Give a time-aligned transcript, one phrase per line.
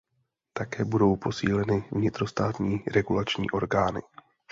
[0.53, 4.01] Také budou posíleny vnitrostátní regulační orgány.